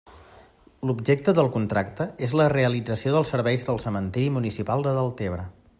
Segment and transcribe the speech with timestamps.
[0.91, 5.47] L'objecte del contracte és la realització dels serveis del cementiri municipal de Deltebre.